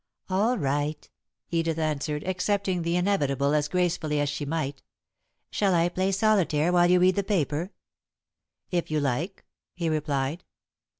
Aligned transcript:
"All 0.31 0.57
right," 0.57 1.07
Edith 1.51 1.77
answered, 1.77 2.23
accepting 2.23 2.81
the 2.81 2.95
inevitable 2.95 3.53
as 3.53 3.67
gracefully 3.67 4.19
as 4.19 4.29
she 4.29 4.45
might. 4.47 4.81
"Shall 5.51 5.75
I 5.75 5.89
play 5.89 6.11
solitaire 6.11 6.73
while 6.73 6.89
you 6.89 6.99
read 6.99 7.17
the 7.17 7.23
paper?" 7.23 7.71
"If 8.71 8.89
you 8.89 8.99
like," 8.99 9.45
he 9.75 9.89
replied. 9.89 10.43